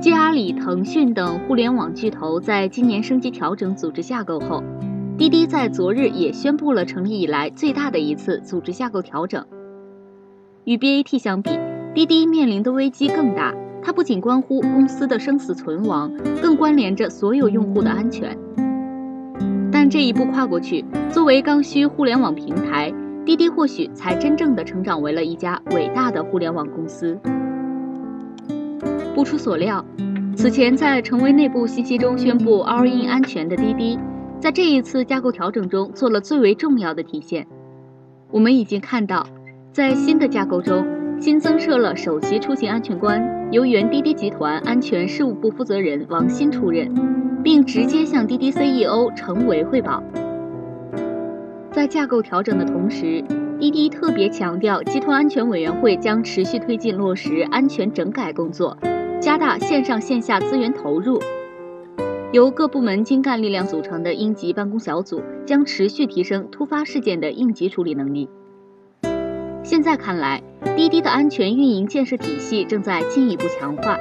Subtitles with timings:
[0.00, 4.62] 继阿里、腾讯等互联网巨头在今年升级调整组织架构后，
[5.18, 9.44] 滴滴在昨日也宣布了成立以来最大的一次组织架构调整。
[10.64, 11.50] 与 BAT 相比，
[11.94, 16.10] 滴滴面临的危机更大，它不仅关乎公司的生死存亡，
[16.40, 18.34] 更关联着所有用户的安全。
[19.70, 22.90] 但这一步跨过去，作为刚需互联网平台，
[23.26, 27.20] 滴滴或许才真正的成长为了一家伟大的互联网公司。
[29.14, 29.84] 不出所料，
[30.36, 33.98] 此前在成为内部信息中宣布 All In 安全的滴滴，
[34.38, 37.46] 在这一次架构调整中做了最为重要的体现。
[38.30, 39.26] 我们已经看到，
[39.72, 40.86] 在新的架构中，
[41.20, 46.94] 新增设了首席出行安全官，由原滴滴集团安全事务部负责人王鑫出任，
[47.42, 50.02] 并直接向滴滴 CEO 程维汇报。
[51.72, 53.22] 在架构调整的同时，
[53.58, 58.76] 滴滴特别强调，集团安全委员会将持续推进落实安全整改工作。
[59.20, 61.20] 加大线上线下资源投入，
[62.32, 68.30] 由各部门精干力量组成的应急办公小组将持续提升突发事件的应急处理能力。
[69.62, 70.42] 现在看来，
[70.74, 73.98] 滴滴的安全运营建设体系正在进一步强化。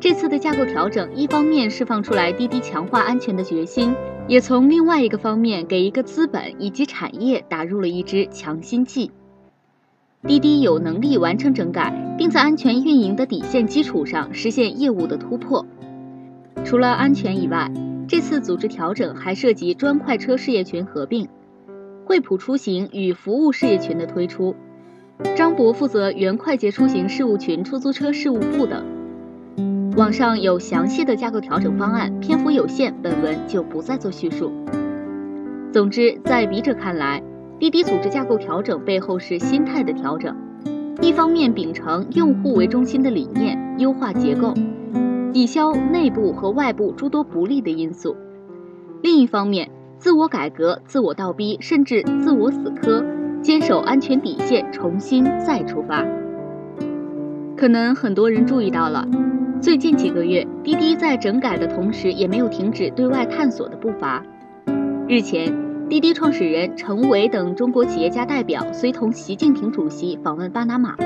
[0.00, 3.94] 这次的架构调整，一方面释放出来滴滴强化安全的决心，
[4.26, 9.12] 也从另外一个方面给一个资本以及产业打入了一支强心剂。
[10.26, 15.66] 滴滴有能力完成整改，并在安全运营的底线基础上实现业务的突破。
[16.64, 17.70] 除了安全以外，
[18.08, 21.28] 这次组织调整还涉及专快车事业群合并、
[22.06, 24.56] 惠普出行与服务事业群的推出，
[25.36, 28.82] 张博负责原快捷出行事务群出租车事务部等。
[29.94, 34.50] 网上有详细的架构调整方案，篇幅有限，本文就不再做叙述。
[35.70, 37.22] 总之，在笔者看来。
[37.60, 40.36] 滴滴组织架构调整背后是心态的调整，
[41.00, 44.52] 一方面秉承用户为中心的理念，优化结构，
[45.32, 48.14] 抵消内部和外部诸多不利的因素；
[49.02, 53.04] 另一方面，自我改革、自我倒逼，甚至自我死磕，
[53.40, 56.04] 坚守安全底线，重新再出发。
[57.56, 59.08] 可能很多人注意到了，
[59.60, 64.22] 最近几个月，滴滴在整改的同时，也没有停止对外探索的步伐。
[65.08, 65.63] 日前。
[65.94, 70.96] 滴滴创始人程维等中国企业家代表随同习近平主席访问巴拿马，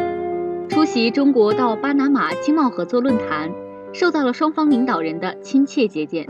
[0.71, 3.53] 出席中国到巴拿马经贸合作论坛，
[3.93, 6.27] 受到了双方领导人的亲切接见。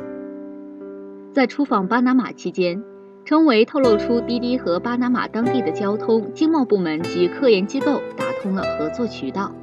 [1.32, 2.82] 在出访巴拿马期间，
[3.24, 9.54] 程维透露出滴滴和巴拿马当地的交通、经贸部门及科研机构打通了合作渠道，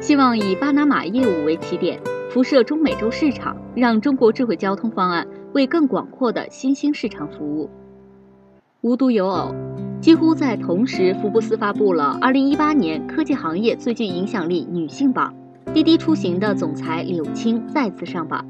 [0.00, 7.70] 希望以巴拿马业务为起点，辐射中美洲市场，让中国智慧交通方案为更广阔的新兴市场服务。
[8.82, 9.54] 无独有偶，
[10.00, 15.32] 几乎在同时，福布斯发布了2018年科技行业最具影响力女性榜，
[15.72, 18.44] 滴滴出行的总裁柳青再次上榜。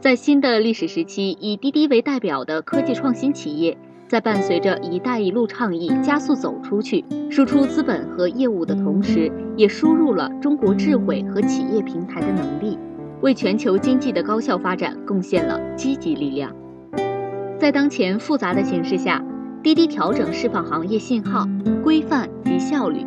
[0.00, 3.78] 在新的历史时期，以滴滴为代表的科技创新企业，
[4.08, 12.76] 在伴随着“一带一路”倡议加速走出去、输出资本和业务的同时，也输入了中国智慧和企业平台的能力，
[13.20, 16.52] 为全球经济的高效发展贡献了积极力量。
[17.62, 19.24] 在当前复杂的形势下，
[19.62, 21.46] 滴滴调整释放行业信号、
[21.84, 23.06] 规范及效率。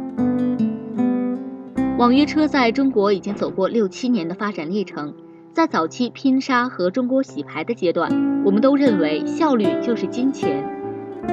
[1.98, 5.14] 网约车在中国已经走过六七年的发展历程，
[5.52, 8.10] 在早期拼杀和中国洗牌的阶段，
[8.46, 10.64] 我们都认为效率就是金钱，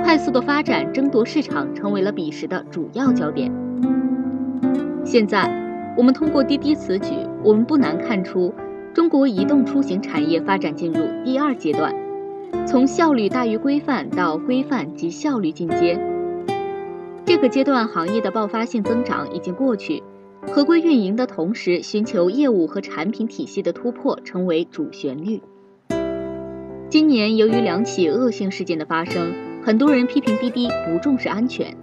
[0.03, 3.53] 快速的发展争夺市场成为了彼时的主要焦点。
[5.05, 5.49] 现在，
[5.97, 8.53] 我们通过滴滴此举，我们不难看出，
[8.93, 12.02] 中国移动出行产业发展进入第二阶段。
[12.65, 15.99] 从效率大于规范到规范及效率进阶，
[17.25, 20.03] 这个阶段行业的爆发性增长已经过去，
[20.47, 25.43] 合规运营的同时，寻求业务和产品体系的突破成为主旋律。
[26.89, 31.77] 今年由于两起恶性事件的发生，很多人批评滴滴不重视安全。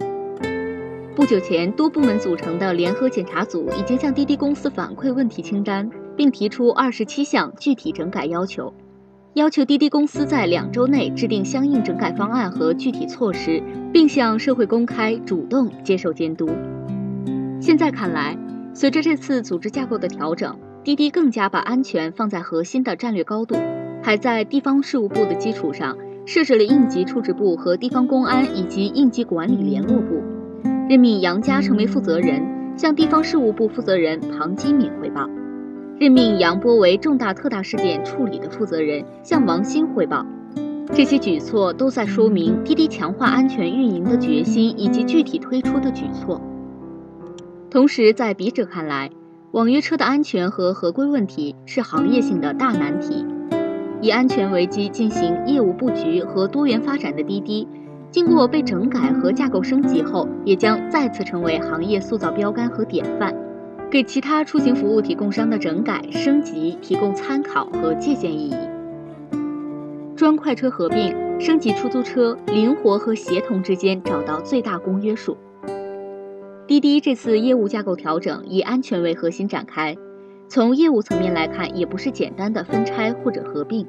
[1.14, 8.72] 不久前，多部门组成的联合检查组已经向滴滴公司反馈问题清单，并提出二十七项具体整改要求。
[9.34, 13.62] 要求滴滴公司在两周内制定相应整改方案和具体措施，
[13.92, 16.50] 并向社会公开、主动接受监督。
[17.60, 18.36] 现在看来，
[18.74, 23.54] 随着这次组织架构的调整，滴滴更加把安全放在核心的战略高度，
[24.02, 25.96] 还在地方事务部的基础上
[26.26, 30.20] 设置了应急处置部和地方公安以及应急管理联络部，
[30.88, 32.42] 任命杨佳成为负责人，
[32.76, 35.30] 向地方事务部负责人庞基敏汇报。
[36.00, 40.24] 任命杨波为重大特大事件处理的负责人，向王鑫汇报。
[40.94, 46.40] 这些举措都在说明滴滴强化安全运营的决心以及具体推出的举措。
[47.70, 49.10] 同时，在笔者看来，
[49.52, 53.26] 网约车的安全和合规问题是行业性的大难题。
[54.00, 57.68] 以安全为基进行业务布局和多元发展的滴滴，
[58.10, 63.34] 经过被整改和架构升级后，也将再次成为行业塑造标杆和典范，
[63.90, 68.56] 给其他出行服务提供商的整改升级提供参考和借鉴意义。
[70.14, 75.36] 专快车合并升级出租车，灵活和协同之间找到最大公约数。
[76.68, 79.96] 滴滴这次业务架构调整以安全为核心展开，
[80.46, 83.84] 从业务层面来看，也不是简单的分拆或者合并。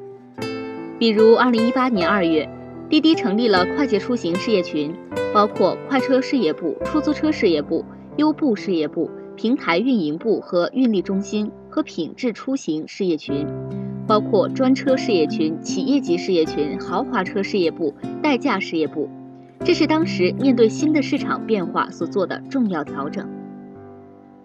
[0.97, 2.49] 比如，二零一八年二月，
[2.89, 4.95] 滴滴成立了快捷出行事业群，
[5.31, 9.11] 包括快车事业部、出租车事业部、优步事业部、
[9.41, 13.47] 平台运营部和运力中心和品质出行事业群，
[14.05, 17.91] 包括专车事业群、企业级事业群、豪华车事业部、
[18.21, 19.09] 代驾事业部。
[19.65, 23.27] 这是当时面对新的市场变化所做的重要调整。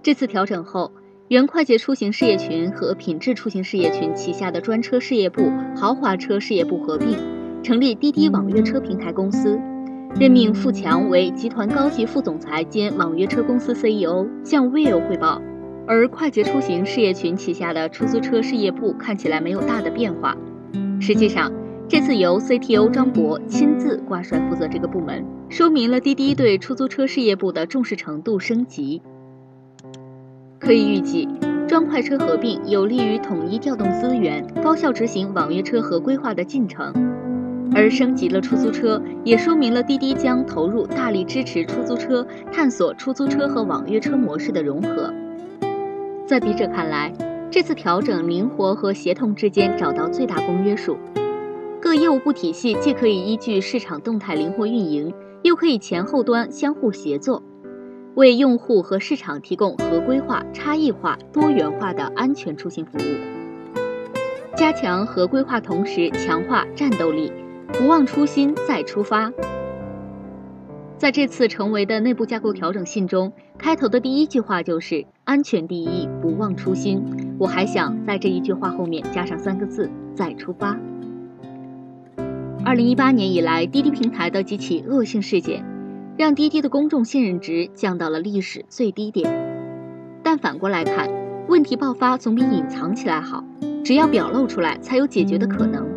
[0.03, 0.91] 这次调整后，
[1.29, 7.19] 原快捷出行事业群和品质出行事业群旗下的专车事业部、豪华车事业部合并，
[7.63, 9.61] 成立滴滴网约车平台公司，
[10.19, 15.43] 任命付强为集团高级副总裁兼网约车公司 CEO，向 Will 汇报。
[15.87, 20.35] 而快捷出行事业群旗下的出租车事业部看起来没有大的变化，
[21.01, 21.53] 实际上。
[21.89, 29.03] 这次由 CTO 张博亲自挂帅负责这个部门，说明了滴滴对出租车事业部的重视程度升级。
[30.59, 31.29] 可以预计，
[31.69, 36.93] 专快车合并有利于统一调动资源，高效执行网约车合规化的进程；
[37.75, 45.13] 而升级了出租车，也说明了滴滴将投入大力支持出租车探索出租车和网约车模式的融合。
[46.27, 47.13] 在笔者看来，
[47.51, 50.97] 这次调整灵活和协同之间找到最大公约数。
[51.81, 55.13] 各业务部体系既可以依据市场动态灵活运营，
[55.43, 57.43] 又可以前后端相互协作，
[58.15, 63.77] 为用户和市场提供合规化、差异化、多元化的安全出行服务。
[64.57, 67.31] 加强合规化，同时强化战斗力，
[67.69, 69.33] 不忘初心再出发。
[70.99, 77.03] 在这次成为的内部架构调整信中，开头的第一句话就是“安全第一，不忘初心”。
[77.39, 80.79] 我还想在这一句话后面加上三个字：再出发。
[82.65, 85.63] 二零一八年以来，滴滴平台的几起恶性事件，
[86.17, 89.31] 让滴滴的公众信任值降到了历史最低点。
[90.23, 91.09] 但反过来看，
[91.47, 93.45] 问题爆发总比隐藏起来好，
[93.85, 95.96] 只要表露出来，才有解决的可能。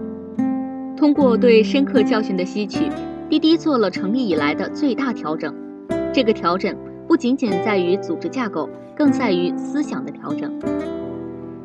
[1.00, 2.90] 通过对深刻教训的吸取，
[3.30, 5.56] 滴滴做了成立以来的最大调整。
[6.13, 6.75] 这个调整
[7.07, 10.51] 不仅仅在于组织架构，更在于思想的调整。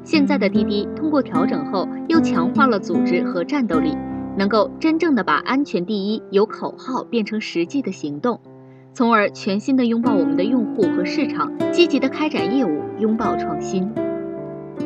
[0.05, 3.97] 现在的滴滴通过调整后，又强化了组织和战斗力。
[4.37, 8.41] 能够真正的把安全第一由口号变成实际的行动，
[8.93, 14.04] 从而全新的拥抱我们的用户和市场，积极的开展业务，拥抱创新。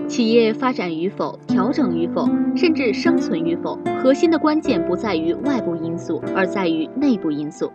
[0.08, 2.26] 企业发展与否、调整与否，
[2.56, 7.70] 甚至生存与否，核心的关键不在于外部因素，而在于内部因素。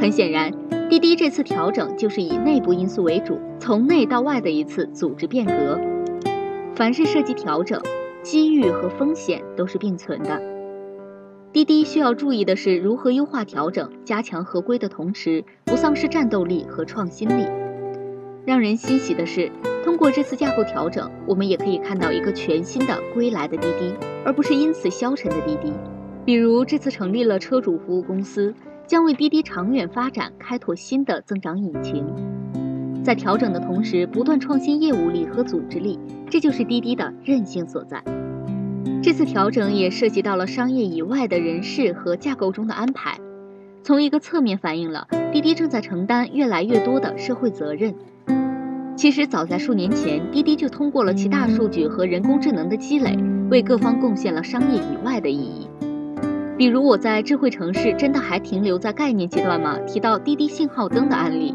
[0.00, 0.52] 很显然，
[0.88, 5.78] 滴滴这次调整就是以内部因素为主，从内到外的一次组织变革。
[6.76, 7.82] 凡是涉及调整，
[8.22, 10.40] 机遇和风险都是并存的。
[11.52, 17.44] 滴滴需要注意的是如何优化调整、加强合规的同时，不丧失战斗力和创新力。
[18.44, 19.50] 让人欣喜的是，
[19.84, 25.72] 通过这次架构调整，我们也可以看到一个全新的归来的滴滴，而不是因此消沉的滴滴。
[26.24, 28.52] 比如这次成立了车主服务公司，
[28.86, 32.04] 将为滴滴长远发展开拓新的增长引擎。
[33.04, 38.02] 在调整的同时，不断创新业务力和组织力，这就是滴滴的韧性所在。
[39.02, 43.18] 这次调整也涉及到了商业以外的人事和架构中的安排，
[43.84, 47.94] 从一个侧面反映了滴滴正在承担越来越多的社会责任。
[49.02, 53.18] 其实早在数年前，滴滴就通过了其大数据和人工智能的积累，
[53.50, 55.66] 为各方贡献了商业以外的意义。
[56.56, 59.76] 比如我在智慧城市真的还停留在概念阶段吗？
[59.88, 61.52] 提到滴滴信号灯的案例，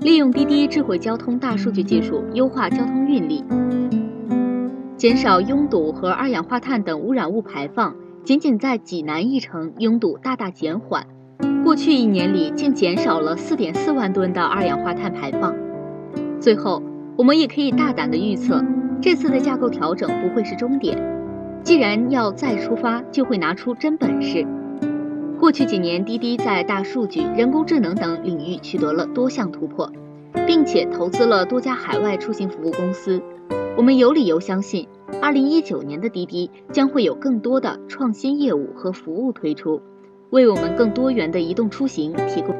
[0.00, 3.44] 利用滴滴智慧交通大数据技术优化交通运力。
[4.96, 11.06] 减少拥堵和二氧化碳等污染物排放，仅仅在济南一城拥堵大大减缓，
[11.62, 15.67] 过去一年里竟减少了四点四万吨的二氧化碳排放。
[16.48, 16.82] 最后，
[17.14, 18.64] 我们也可以大胆的预测，
[19.02, 20.96] 这次的架构调整不会是终点。
[21.62, 24.46] 既然要再出发，就会拿出真本事。
[25.38, 29.92] 过去几年，滴滴在大数据、人工智能等领域取得了多项突破，
[30.46, 33.20] 并且投资了多家海外出行服务公司。
[33.76, 34.88] 我们有理由相信，
[35.20, 39.82] 二零一九年的滴滴将会有更多的创新业务和服务推出，
[40.30, 42.56] 为我们更多元的移动出行提供。